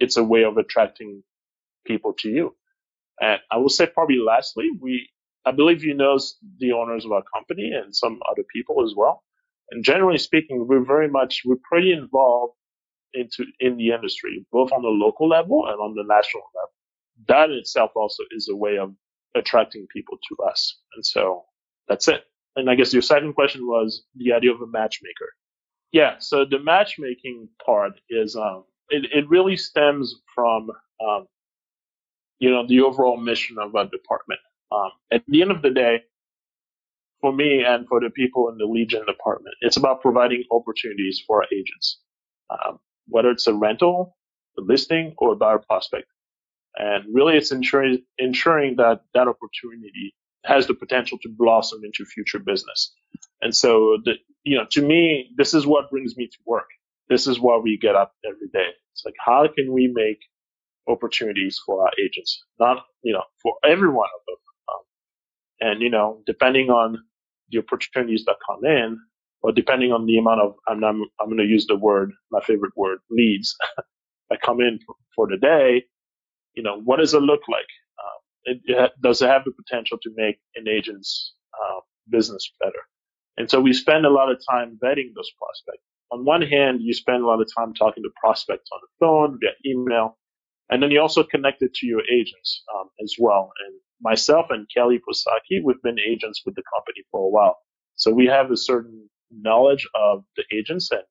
[0.00, 1.24] It's a way of attracting
[1.86, 2.56] people to you.
[3.20, 5.10] And I will say probably lastly, we,
[5.46, 6.16] I believe you know
[6.58, 9.24] the owners of our company and some other people as well.
[9.70, 12.54] And generally speaking, we're very much, we're pretty involved
[13.14, 16.72] into, in the industry, both on the local level and on the national level.
[17.28, 18.94] That in itself also is a way of
[19.34, 20.78] attracting people to us.
[20.94, 21.44] And so
[21.88, 22.24] that's it.
[22.56, 25.30] And I guess your second question was the idea of a matchmaker.
[25.92, 26.16] Yeah.
[26.18, 30.70] So the matchmaking part is, um, it, it really stems from,
[31.04, 31.26] um,
[32.38, 34.40] you know, the overall mission of our department.
[34.72, 36.02] Um, at the end of the day,
[37.20, 41.22] for me and for the people in the lead gen department, it's about providing opportunities
[41.26, 42.00] for our agents,
[42.50, 44.16] um, whether it's a rental,
[44.58, 46.06] a listing, or a buyer prospect.
[46.76, 52.40] And really, it's ensuring ensuring that that opportunity has the potential to blossom into future
[52.40, 52.94] business.
[53.42, 56.68] And so, the, you know, to me, this is what brings me to work.
[57.10, 58.70] this is why we get up every day.
[58.92, 60.18] It's like, how can we make
[60.88, 62.44] opportunities for our agents?
[62.60, 64.36] Not, you know, for every one of them.
[64.70, 66.98] Um, and, you know, depending on
[67.50, 68.98] the opportunities that come in,
[69.42, 72.40] or depending on the amount of, I'm, I'm, I'm going to use the word, my
[72.42, 73.56] favorite word, leads
[74.30, 74.80] that come in
[75.16, 75.84] for the day,
[76.54, 77.66] you know, what does it look like?
[78.48, 81.80] Um, it, it, does it have the potential to make an agent's uh,
[82.10, 82.80] business better?
[83.38, 85.84] And so we spend a lot of time vetting those prospects.
[86.12, 89.40] On one hand, you spend a lot of time talking to prospects on the phone,
[89.40, 90.18] via email,
[90.70, 93.52] and then you also connect it to your agents um, as well.
[93.66, 97.58] And myself and Kelly Posaki, we've been agents with the company for a while.
[97.96, 101.02] So we have a certain knowledge of the agents and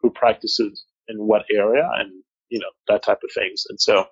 [0.00, 2.12] who practices in what area and,
[2.50, 3.64] you know, that type of things.
[3.68, 4.06] And so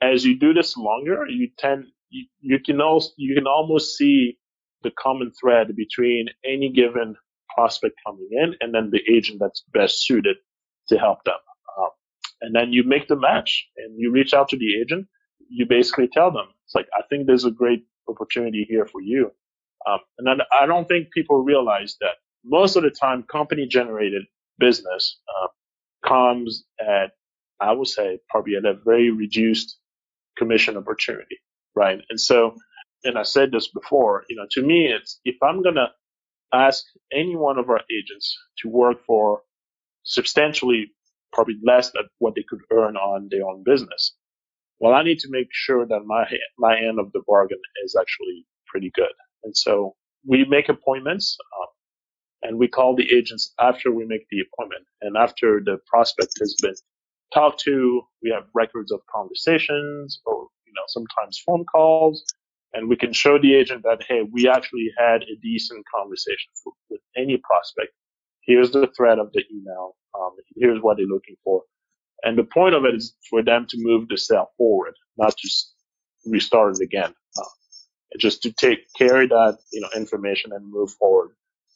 [0.00, 4.38] as you do this longer, you tend, you, you can also, you can almost see
[4.82, 7.16] the common thread between any given
[7.54, 10.36] prospect coming in and then the agent that's best suited
[10.88, 11.34] to help them.
[11.78, 11.90] Um,
[12.42, 15.06] and then you make the match and you reach out to the agent.
[15.50, 19.32] You basically tell them, it's like, I think there's a great opportunity here for you.
[19.86, 24.22] Um, and I don't think people realize that most of the time company generated
[24.58, 25.48] business uh,
[26.06, 27.12] comes at,
[27.60, 29.78] I would say, probably at a very reduced
[30.38, 31.38] commission opportunity,
[31.76, 32.00] right?
[32.10, 32.56] And so
[33.04, 35.88] and I said this before, you know, to me, it's if I'm going to
[36.54, 39.42] ask any one of our agents to work for
[40.04, 40.92] substantially
[41.32, 44.14] probably less than what they could earn on their own business,
[44.80, 46.26] well, I need to make sure that my
[46.58, 49.12] my end of the bargain is actually pretty good.
[49.44, 49.96] And so
[50.26, 51.68] we make appointments, um,
[52.42, 56.56] and we call the agents after we make the appointment and after the prospect has
[56.62, 56.74] been
[57.32, 58.02] talked to.
[58.22, 62.24] We have records of conversations, or you know, sometimes phone calls
[62.72, 66.50] and we can show the agent that, hey, we actually had a decent conversation
[66.90, 67.92] with any prospect.
[68.42, 69.96] Here's the thread of the email.
[70.18, 71.62] Um, here's what they're looking for.
[72.22, 75.74] And the point of it is for them to move the sale forward, not just
[76.26, 77.14] restart it again.
[77.38, 77.44] Uh,
[78.18, 81.30] just to take, carry that, you know, information and move forward,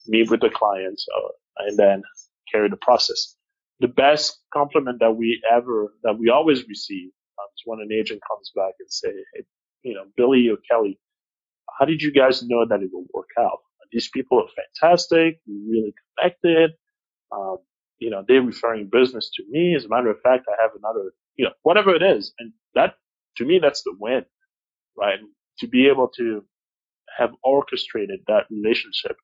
[0.07, 1.29] meet with the clients, uh,
[1.67, 2.03] and then
[2.51, 3.37] carry the process.
[3.83, 8.23] The best compliment that we ever, that we always receive um, is when an agent
[8.31, 9.45] comes back and say, hey,
[9.85, 11.01] you know, Billy or Kelly,
[11.79, 13.61] how did you guys know that it will work out?
[13.93, 14.49] These people are
[14.83, 15.41] fantastic.
[15.49, 16.73] We really connected.
[17.33, 17.59] Um,
[17.99, 19.77] you know, they're referring business to me.
[19.77, 22.35] As a matter of fact, I have another, you know, whatever it is.
[22.39, 22.97] And that,
[23.39, 24.25] to me, that's the win,
[24.99, 25.21] right?
[25.61, 26.45] To be able to
[27.19, 29.17] have orchestrated that relationship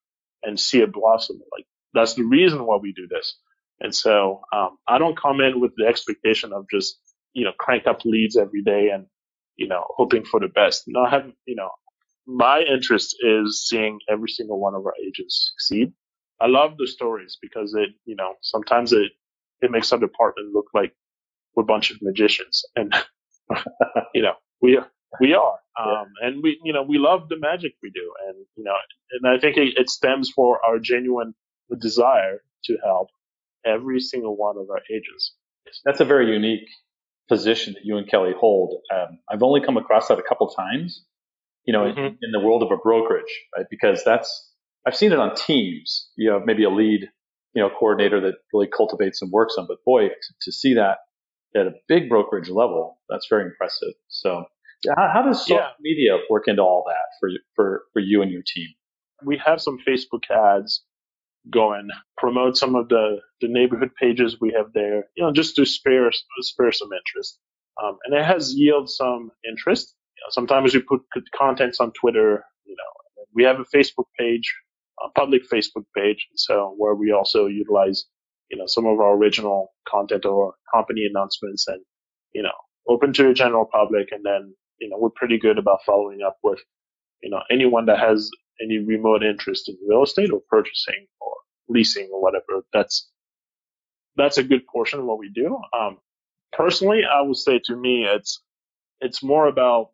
[0.42, 1.40] and see it blossom.
[1.57, 3.38] Like, that's the reason why we do this.
[3.81, 6.99] And so, um, I don't come in with the expectation of just,
[7.33, 9.07] you know, crank up leads every day and,
[9.57, 10.85] you know, hoping for the best.
[10.87, 11.71] No, I have, you know,
[12.27, 15.93] my interest is seeing every single one of our agents succeed.
[16.41, 19.12] I love the stories because it, you know, sometimes it,
[19.61, 20.93] it makes our department look like
[21.55, 22.95] we're a bunch of magicians and,
[24.14, 24.79] you know, we,
[25.21, 25.59] we are.
[25.81, 26.29] Um, yeah.
[26.29, 28.12] and we, you know, we love the magic we do.
[28.29, 28.75] And, you know,
[29.12, 31.35] and I think it, it stems for our genuine
[31.81, 33.09] desire to help
[33.68, 35.35] every single one of our agents.
[35.85, 36.68] That's a very unique
[37.28, 38.81] position that you and Kelly hold.
[38.92, 41.04] Um, I've only come across that a couple times,
[41.64, 41.98] you know, mm-hmm.
[41.98, 43.66] in, in, the world of a brokerage, right?
[43.70, 44.50] Because that's,
[44.87, 47.02] I've seen it on teams, you know, maybe a lead,
[47.54, 50.98] you know, coordinator that really cultivates and works on, but boy, to, to see that
[51.54, 53.92] at a big brokerage level, that's very impressive.
[54.09, 54.44] So
[54.96, 55.68] how, how does social yeah.
[55.81, 58.68] media work into all that for, for, for you and your team?
[59.24, 60.85] We have some Facebook ads
[61.51, 65.57] go and promote some of the, the neighborhood pages we have there, you know, just
[65.57, 67.39] to spare, spare some interest.
[67.83, 69.95] Um, and it has yielded some interest.
[70.17, 71.03] You know, sometimes we put
[71.35, 74.53] contents on Twitter, you know, we have a Facebook page,
[75.05, 76.27] a public Facebook page.
[76.37, 78.05] So where we also utilize,
[78.51, 81.81] you know, some of our original content or company announcements and,
[82.33, 82.53] you know,
[82.89, 84.09] open to the general public.
[84.11, 86.59] And then, you know, we're pretty good about following up with,
[87.23, 88.31] you know, anyone that has
[88.63, 91.33] any remote interest in real estate or purchasing or
[91.68, 92.64] leasing or whatever.
[92.72, 93.11] That's
[94.16, 95.59] that's a good portion of what we do.
[95.78, 95.98] Um,
[96.52, 98.42] personally, I would say to me, it's
[99.00, 99.90] it's more about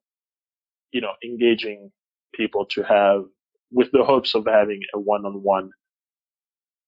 [0.92, 1.90] you know engaging
[2.34, 3.24] people to have
[3.72, 5.70] with the hopes of having a one-on-one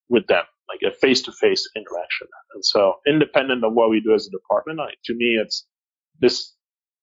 [0.09, 2.27] with them, like a face-to-face interaction.
[2.53, 5.65] And so, independent of what we do as a department, I, to me, it's
[6.19, 6.53] this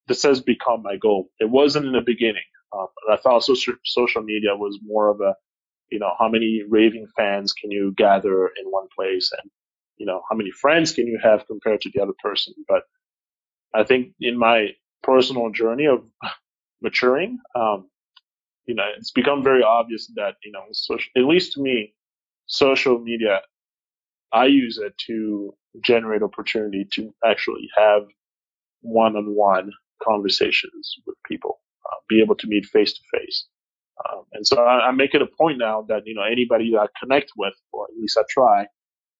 [0.08, 1.30] this has become my goal.
[1.40, 2.42] It wasn't in the beginning.
[2.76, 5.34] Um, I thought social, social media was more of a,
[5.90, 9.50] you know, how many raving fans can you gather in one place and,
[9.98, 12.54] you know, how many friends can you have compared to the other person?
[12.68, 12.84] But
[13.74, 14.68] I think in my
[15.02, 16.04] personal journey of
[16.82, 17.88] maturing, um,
[18.66, 21.94] you know, it's become very obvious that, you know, social, at least to me,
[22.46, 23.40] social media
[24.32, 28.02] I use it to generate opportunity to actually have
[28.82, 33.46] one-on-one conversations with people, uh, be able to meet face to face.
[34.32, 36.86] And so I, I, make it a point now that, you know, anybody that I
[37.00, 38.66] connect with, or at least I try,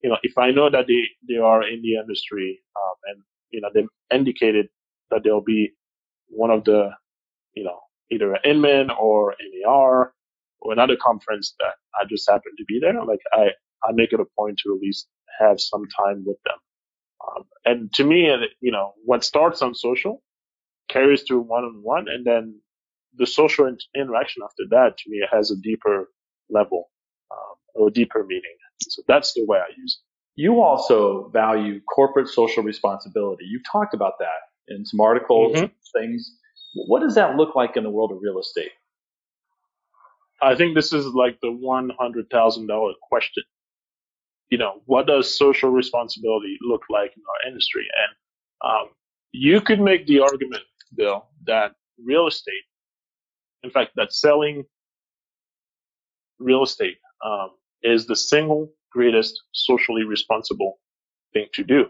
[0.03, 3.61] you know, if I know that they, they are in the industry, um, and, you
[3.61, 4.67] know, they've indicated
[5.11, 5.73] that they'll be
[6.29, 6.91] one of the,
[7.55, 7.79] you know,
[8.11, 9.35] either an Inman or
[9.65, 10.13] NAR
[10.61, 13.51] or another conference that I just happen to be there, like I,
[13.85, 15.09] I make it a point to at least
[15.39, 16.59] have some time with them.
[17.27, 20.23] Um, and to me, you know, what starts on social
[20.89, 22.61] carries to one on one, and then
[23.18, 26.09] the social in- interaction after that to me has a deeper
[26.50, 26.90] level
[27.31, 28.57] um, or deeper meaning.
[28.83, 30.42] So that's the way I use it.
[30.42, 33.44] You also value corporate social responsibility.
[33.44, 36.00] You've talked about that in some articles, mm-hmm.
[36.00, 36.33] things.
[36.74, 38.72] What does that look like in the world of real estate?
[40.42, 43.44] I think this is like the one hundred thousand dollar question
[44.50, 47.87] you know, what does social responsibility look like in our industry?
[48.62, 48.88] And um,
[49.33, 50.62] you could make the argument,
[50.96, 51.72] Bill, that
[52.05, 52.62] real estate,
[53.64, 54.64] in fact, that selling
[56.40, 57.50] real estate um,
[57.83, 60.79] is the single greatest socially responsible
[61.35, 61.87] thing to do.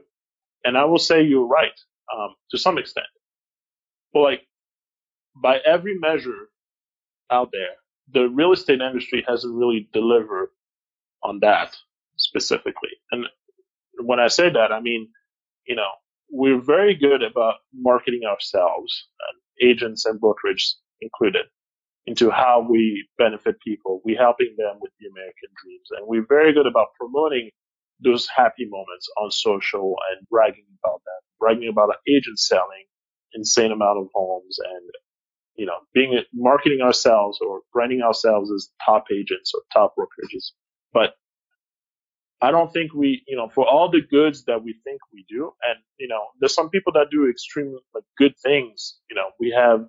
[0.64, 1.78] And I will say you're right
[2.14, 3.06] um, to some extent.
[4.12, 4.42] But like
[5.36, 6.48] by every measure
[7.30, 7.74] out there,
[8.12, 10.50] the real estate industry hasn't really delivered
[11.22, 11.76] on that
[12.18, 12.90] specifically.
[13.12, 13.26] And
[14.00, 15.08] when I say that, I mean,
[15.66, 15.90] you know,
[16.30, 19.08] we're very good about marketing ourselves,
[19.62, 21.46] agents and brokerage included,
[22.06, 24.00] into how we benefit people.
[24.04, 25.88] We're helping them with the American dreams.
[25.96, 27.50] And we're very good about promoting
[28.00, 32.84] those happy moments on social and bragging about that, bragging about an agent selling
[33.32, 34.90] insane amount of homes and,
[35.56, 40.52] you know, being marketing ourselves or branding ourselves as top agents or top brokerages.
[40.92, 41.14] But
[42.40, 45.52] I don't think we, you know, for all the goods that we think we do,
[45.62, 48.98] and you know, there's some people that do extremely like good things.
[49.08, 49.86] You know, we have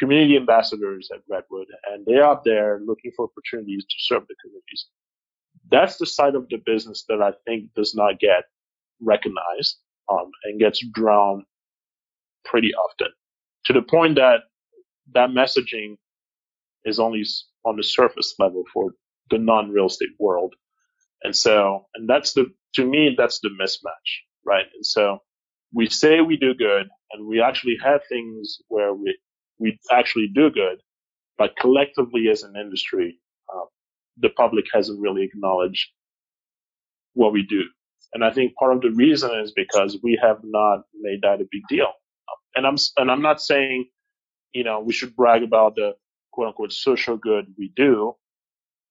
[0.00, 4.86] community ambassadors at Redwood, and they're out there looking for opportunities to serve the communities.
[5.70, 8.44] That's the side of the business that I think does not get
[9.02, 9.78] recognized
[10.10, 11.44] um, and gets drowned
[12.44, 13.08] pretty often,
[13.66, 14.40] to the point that
[15.14, 15.96] that messaging
[16.84, 17.24] is only
[17.64, 18.92] on the surface level for
[19.30, 20.52] the non-real estate world
[21.24, 24.66] and so, and that's the, to me, that's the mismatch, right?
[24.74, 25.18] And so
[25.74, 29.18] we say we do good and we actually have things where we,
[29.60, 30.78] we actually do good,
[31.38, 33.18] but collectively as an industry,
[33.54, 33.66] um,
[34.18, 35.88] the public hasn't really acknowledged
[37.14, 37.62] what we do.
[38.14, 41.46] And I think part of the reason is because we have not made that a
[41.50, 41.92] big deal.
[42.56, 43.86] And I'm, and I'm not saying,
[44.52, 45.94] you know, we should brag about the
[46.32, 48.14] quote unquote social good we do.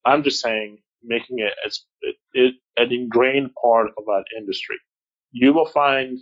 [0.05, 4.77] I'm just saying making it as it, it, an ingrained part of our industry.
[5.31, 6.17] You will find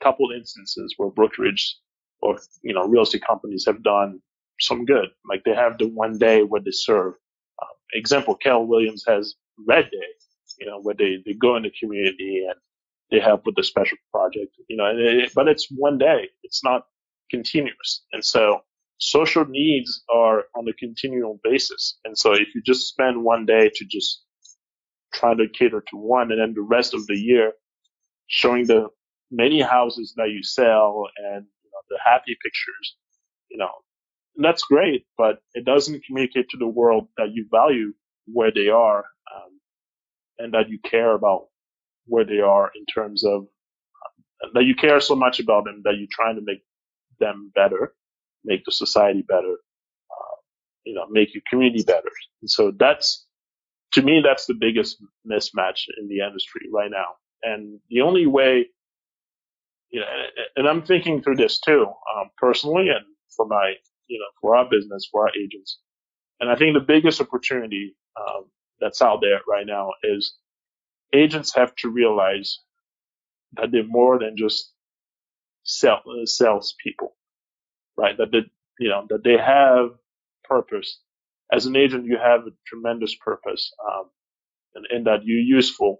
[0.00, 1.76] a couple instances where brokerage
[2.22, 4.20] or you know real estate companies have done
[4.60, 5.08] some good.
[5.28, 7.14] Like they have the one day where they serve.
[7.62, 9.34] Um, example: Keller Williams has
[9.66, 10.08] Red Day,
[10.60, 12.56] you know, where they they go in the community and
[13.10, 14.54] they help with the special project.
[14.68, 16.28] You know, it, but it's one day.
[16.44, 16.84] It's not
[17.30, 18.60] continuous, and so
[18.98, 21.98] social needs are on a continual basis.
[22.04, 24.22] And so if you just spend one day to just
[25.14, 27.52] try to cater to one and then the rest of the year
[28.28, 28.88] showing the
[29.32, 31.46] many houses that you sell and
[31.90, 32.96] the happy pictures,
[33.50, 33.70] you know,
[34.36, 37.94] that's great, but it doesn't communicate to the world that you value
[38.32, 38.98] where they are
[39.34, 39.60] um,
[40.38, 41.48] and that you care about
[42.06, 43.42] where they are in terms of
[44.44, 46.62] um, that you care so much about them that you're trying to make
[47.20, 47.88] them better
[48.44, 49.52] make the society better,
[50.10, 50.36] uh,
[50.84, 52.10] you know, make your community better.
[52.42, 53.26] And so that's,
[53.94, 54.98] to me, that's the biggest
[55.30, 57.06] mismatch in the industry right now.
[57.42, 58.68] And the only way,
[59.90, 60.06] you know,
[60.56, 63.04] and I'm thinking through this too, um, personally and
[63.36, 63.74] for my,
[64.08, 65.78] you know, for our business, for our agents.
[66.40, 68.46] And I think the biggest opportunity, um,
[68.80, 70.34] that's out there right now is
[71.14, 72.60] agents have to realize
[73.54, 74.72] that they're more than just
[75.64, 77.12] sell, uh, salespeople
[77.98, 78.16] right?
[78.18, 78.40] That they,
[78.80, 79.90] you know, that they have
[80.44, 81.00] purpose.
[81.52, 84.06] As an agent, you have a tremendous purpose, um,
[84.74, 85.98] and, and that you're useful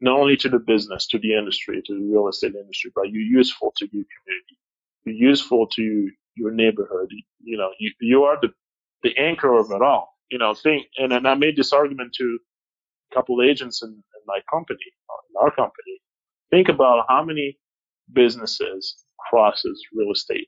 [0.00, 3.22] not only to the business, to the industry, to the real estate industry, but you're
[3.22, 4.58] useful to your community.
[5.04, 7.10] You're useful to your neighborhood.
[7.42, 8.50] You know, you, you are the,
[9.02, 10.14] the anchor of it all.
[10.30, 12.38] You know, think, and, and I made this argument to
[13.12, 16.00] a couple agents in, in my company, in our company.
[16.50, 17.58] Think about how many
[18.12, 18.96] businesses
[19.30, 20.40] crosses real estate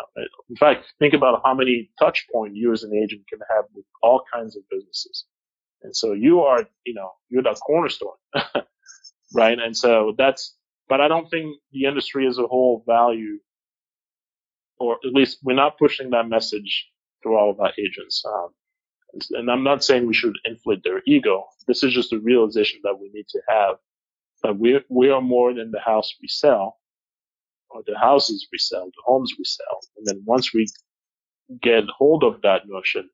[0.00, 3.64] uh, in fact, think about how many touch point you as an agent can have
[3.74, 5.26] with all kinds of businesses.
[5.82, 8.12] And so you are, you know, you're the cornerstone,
[9.34, 9.58] right?
[9.58, 10.56] And so that's,
[10.88, 13.38] but I don't think the industry as a whole value,
[14.78, 16.88] or at least we're not pushing that message
[17.22, 18.22] through all of our agents.
[18.26, 18.48] Um,
[19.32, 21.46] and I'm not saying we should inflate their ego.
[21.68, 23.76] This is just a realization that we need to have
[24.44, 26.78] that we we are more than the house we sell,
[27.70, 29.80] or the houses we sell, the homes we sell.
[29.98, 30.66] And then once we
[31.62, 33.10] get hold of that notion,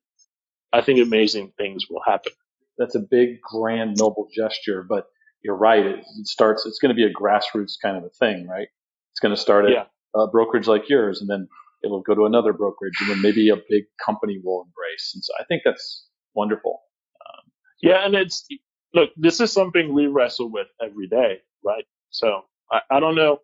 [0.73, 2.33] I think amazing things will happen.
[2.79, 5.07] That's a big, grand, noble gesture, but
[5.43, 5.85] you're right.
[5.85, 6.65] It, it starts.
[6.65, 8.67] It's going to be a grassroots kind of a thing, right?
[9.13, 9.85] It's going to start at Yeah.
[10.15, 11.47] a brokerage like yours, and then
[11.83, 15.13] it'll go to another brokerage, and then maybe a big company will embrace.
[15.15, 16.81] And so I think that's wonderful.
[17.21, 17.51] Um,
[17.81, 18.47] yeah, and it's
[18.93, 21.85] look, this is something we wrestle with every day, right?
[22.11, 23.39] So I, I don't know.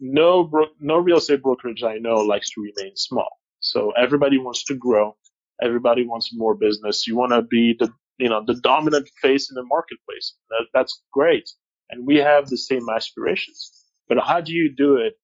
[0.00, 3.30] No, bro, no real estate brokerage I know likes to remain small.
[3.60, 5.16] So everybody wants to grow.
[5.62, 7.08] Everybody wants more business.
[7.08, 10.34] You want to be the, you know, the dominant face in the marketplace.
[10.50, 11.48] That, that's great.
[11.90, 13.84] And we have the same aspirations.
[14.08, 15.14] But how do you do it?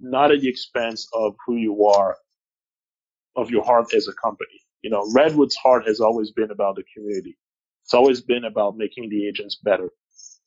[0.00, 2.16] Not at the expense of who you are,
[3.36, 4.50] of your heart as a company.
[4.82, 7.36] You know, Redwood's heart has always been about the community.
[7.84, 9.90] It's always been about making the agents better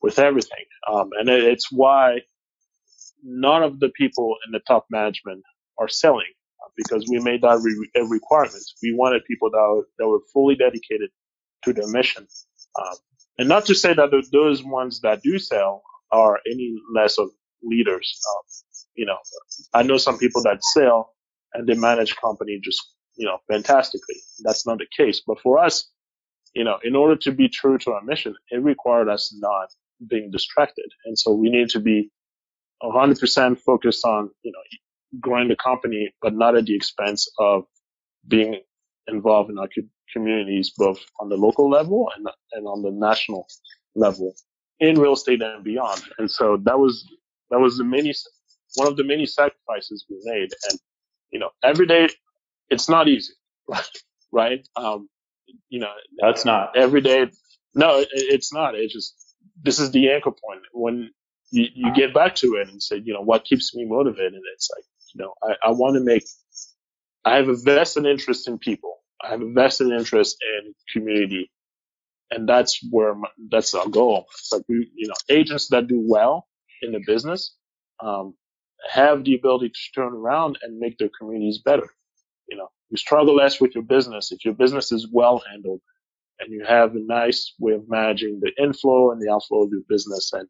[0.02, 0.66] with everything.
[0.92, 2.20] Um, and it, it's why
[3.24, 5.44] none of the people in the top management
[5.80, 6.32] are selling
[6.64, 8.64] uh, because we made that re- requirement.
[8.84, 11.10] We wanted people that that were fully dedicated
[11.66, 12.28] to their mission.
[12.80, 12.96] Um,
[13.40, 17.30] and not to say that those ones that do sell are any less of
[17.64, 18.20] leaders.
[18.32, 18.44] Um,
[18.96, 19.18] you know,
[19.74, 21.14] I know some people that sell
[21.54, 22.82] and they manage company just,
[23.16, 24.16] you know, fantastically.
[24.44, 25.22] That's not the case.
[25.26, 25.90] But for us,
[26.54, 29.70] you know, in order to be true to our mission, it required us not
[30.08, 30.86] being distracted.
[31.06, 32.12] And so we need to be
[32.84, 37.64] 100% focused on, you know, growing the company, but not at the expense of
[38.28, 38.62] being
[39.10, 43.48] involved in our co- communities, both on the local level and, and on the national
[43.96, 44.36] level
[44.80, 46.02] in real estate and beyond.
[46.20, 47.08] And so that was,
[47.52, 48.14] that was the many,
[48.76, 50.52] one of the many sacrifices we made.
[50.70, 50.80] And,
[51.32, 52.10] you know, every day
[52.70, 53.34] it's not easy,
[54.34, 54.68] right?
[54.76, 55.10] Um,
[55.70, 56.76] you know, That's not.
[56.76, 57.28] every day.
[57.76, 58.76] No, it, it's not.
[58.76, 59.16] It's just
[59.64, 61.12] this is the anchor point when
[61.52, 64.42] you, you get back to it and say, you know, what keeps me motivated?
[64.56, 66.26] It's like, you know, I, I want to make.
[67.26, 68.98] I have a vested interest in people.
[69.24, 71.52] I have a vested interest in community,
[72.32, 74.28] and that's where my, that's our goal.
[74.52, 76.48] Like we, you know, agents that do well
[76.82, 77.56] in the business
[78.02, 78.36] um,
[78.90, 81.90] have the ability to turn around and make their communities better.
[82.50, 85.82] You know, you struggle less with your business if your business is well handled
[86.40, 89.84] and you have a nice way of managing the inflow and the outflow of your
[89.90, 90.32] business.
[90.34, 90.48] And,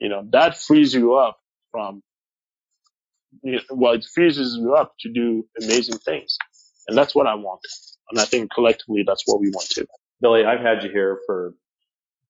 [0.00, 1.38] you know, that frees you up
[1.70, 2.02] from,
[3.42, 6.36] you know, well, it frees you up to do amazing things.
[6.88, 7.60] And that's what I want.
[8.10, 9.86] And I think collectively that's what we want to.
[10.20, 11.54] Billy, I've had you here for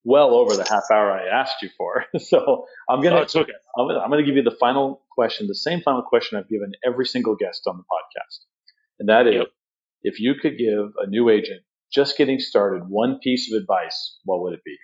[0.05, 2.05] well over the half hour I asked you for.
[2.18, 3.53] So I'm gonna it's okay.
[3.78, 6.72] I'm gonna, I'm gonna give you the final question, the same final question I've given
[6.84, 8.38] every single guest on the podcast,
[9.00, 9.46] and that is, Yep.
[10.03, 14.40] if you could give a new agent just getting started one piece of advice, what
[14.42, 14.76] would it be?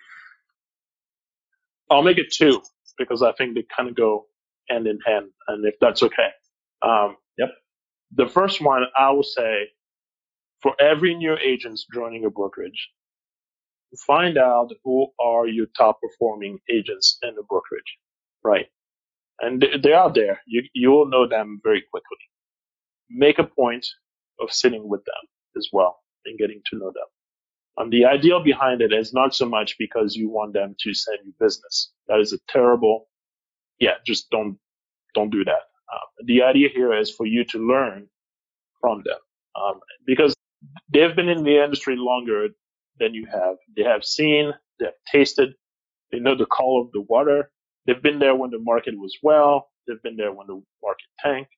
[1.89, 2.61] I'll make it two
[2.97, 4.25] because I think they kind of go
[4.69, 5.27] hand in hand.
[5.49, 6.29] And if that's okay.
[6.83, 7.49] Um, Yep.
[8.15, 9.69] The first one, I will say
[10.63, 12.89] for every new agents joining a brokerage,
[14.07, 17.97] find out who are your top performing agents in the brokerage,
[18.43, 18.67] right?
[19.41, 20.41] And they- they're out there.
[20.47, 22.17] You, you will know them very quickly.
[23.09, 23.87] Make a point
[24.39, 25.23] of sitting with them
[25.57, 27.07] as well and getting to know them.
[27.77, 31.19] Um, the ideal behind it is not so much because you want them to send
[31.25, 31.91] you business.
[32.07, 33.07] That is a terrible,
[33.79, 34.57] yeah, just don't,
[35.15, 35.63] don't do that.
[35.93, 38.07] Um, the idea here is for you to learn
[38.81, 39.19] from them.
[39.61, 40.35] Um, because
[40.93, 42.49] they've been in the industry longer
[42.99, 43.57] than you have.
[43.77, 45.51] They have seen, they have tasted,
[46.11, 47.51] they know the call of the water.
[47.87, 49.69] They've been there when the market was well.
[49.87, 51.51] They've been there when the market tanked.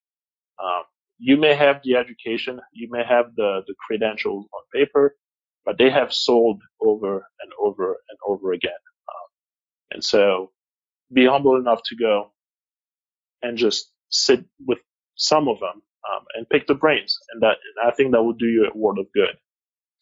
[0.64, 0.84] Um,
[1.20, 5.16] you may have the education, you may have the, the credentials on paper,
[5.66, 8.72] but they have sold over and over and over again.
[9.10, 9.30] Um,
[9.94, 10.52] and so
[11.14, 12.32] be humble enough to go
[13.44, 14.80] and just sit with
[15.18, 17.18] some of them um, and pick the brains.
[17.34, 19.38] And that, and I think that will do you a world of good.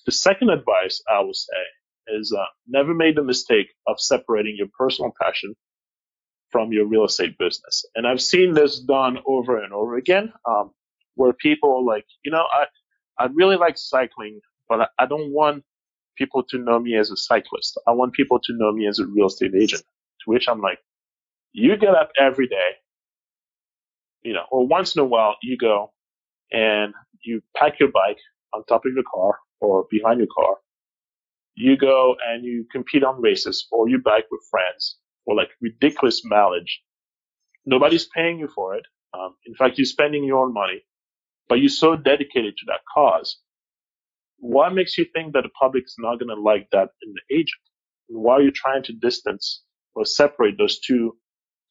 [0.08, 4.70] The second advice I will say is uh, never make the mistake of separating your
[4.78, 5.56] personal passion
[6.52, 7.86] from your real estate business.
[7.96, 10.72] And I've seen this done over and over again, um,
[11.16, 12.66] where people are like, you know, I,
[13.24, 15.64] I really like cycling, but I, I don't want
[16.18, 17.80] people to know me as a cyclist.
[17.88, 19.84] I want people to know me as a real estate agent.
[20.26, 20.80] To which I'm like,
[21.54, 22.72] you get up every day,
[24.24, 25.94] you know, or once in a while you go
[26.52, 26.94] and
[27.24, 28.20] you pack your bike
[28.54, 30.56] on top of your car or behind your car
[31.56, 36.24] you go and you compete on races or you bike with friends for like ridiculous
[36.26, 36.82] mileage.
[37.66, 38.84] Nobody's paying you for it.
[39.14, 40.86] Um, in fact, you're spending your own money,
[41.50, 43.40] but you're so dedicated to that cause.
[44.40, 47.62] What makes you think that the public's not going to like that in the agent?
[48.08, 49.64] Why are you trying to distance
[49.96, 51.18] or separate those two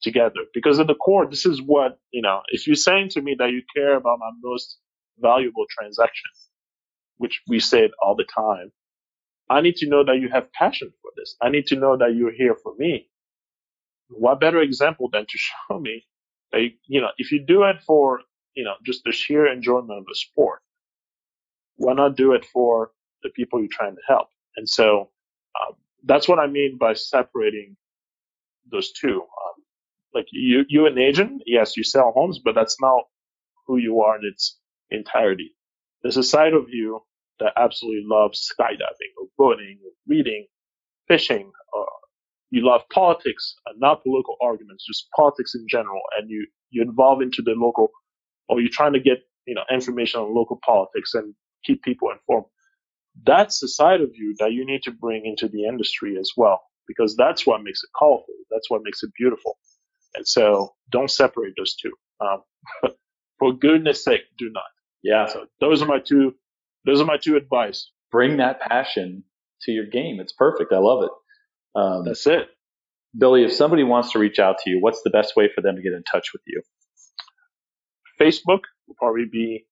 [0.01, 0.41] together?
[0.53, 3.51] Because at the core, this is what, you know, if you're saying to me that
[3.51, 4.79] you care about my most
[5.19, 6.31] valuable transaction,
[7.17, 8.71] which we say it all the time,
[9.49, 11.35] I need to know that you have passion for this.
[11.41, 13.09] I need to know that you're here for me.
[14.09, 15.37] What better example than to
[15.69, 16.05] show me
[16.51, 18.21] that, you, you know, if you do it for,
[18.55, 20.61] you know, just the sheer enjoyment of the sport,
[21.77, 22.91] why not do it for
[23.23, 24.29] the people you're trying to help?
[24.57, 25.11] And so,
[25.61, 25.75] um,
[26.05, 27.77] that's what I mean by separating
[28.71, 29.21] those two.
[29.21, 29.58] Um,
[30.13, 33.03] like you, you an agent, yes, you sell homes, but that's not
[33.67, 34.57] who you are in its
[34.91, 35.55] entirety.
[36.03, 37.01] There's a side of you
[37.39, 40.47] that absolutely loves skydiving or boating or reading,
[41.07, 41.87] fishing, or
[42.51, 47.21] you love politics, and not political arguments, just politics in general, and you, you involve
[47.21, 47.89] into the local,
[48.49, 51.35] or you're trying to get, you know, information on local politics and
[51.65, 52.45] keep people informed.
[53.25, 56.61] That's the side of you that you need to bring into the industry as well,
[56.87, 58.33] because that's what makes it colorful.
[58.51, 59.57] That's what makes it beautiful.
[60.15, 61.91] And so don't separate those two.
[62.21, 62.91] Um,
[63.39, 64.63] for goodness sake, do not.
[65.03, 65.27] Yeah.
[65.27, 66.33] So those are my two
[66.85, 67.91] those are my two advice.
[68.11, 69.23] Bring that passion
[69.63, 70.19] to your game.
[70.19, 70.73] It's perfect.
[70.73, 71.11] I love it.
[71.79, 72.47] Um, That's it.
[73.17, 75.75] Billy, if somebody wants to reach out to you, what's the best way for them
[75.75, 76.61] to get in touch with you?
[78.19, 79.65] Facebook will probably be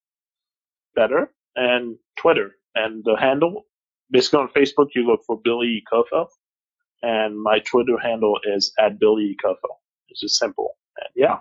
[0.96, 2.52] better, and Twitter.
[2.76, 3.66] And the handle,
[4.12, 6.28] basically on Facebook, you look for Billy Ekofo,
[7.02, 9.70] and my Twitter handle is at Billy Ekofo.
[10.10, 10.78] It's just simple.
[10.97, 11.38] And yeah,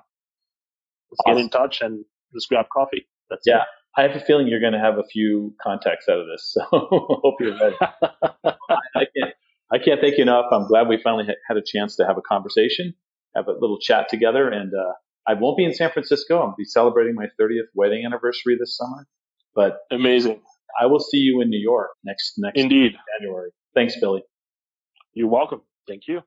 [1.10, 1.34] let's awesome.
[1.34, 2.04] get in touch and
[2.34, 3.08] just grab coffee.
[3.30, 3.62] That's yeah.
[3.62, 3.66] It.
[3.96, 6.60] I have a feeling you're going to have a few contacts out of this, so
[6.70, 7.76] hope you're ready.
[7.80, 9.34] I, can't,
[9.72, 10.46] I can't thank you enough.
[10.52, 12.94] I'm glad we finally had a chance to have a conversation,
[13.34, 14.92] have a little chat together, and uh,
[15.26, 16.38] I won't be in San Francisco.
[16.40, 19.06] I'll be celebrating my 30th wedding anniversary this summer,
[19.54, 20.42] but amazing.
[20.78, 23.50] I will see you in New York next next indeed January.
[23.74, 24.22] Thanks, Billy.
[25.14, 25.62] You're welcome.
[25.88, 26.20] Thank you.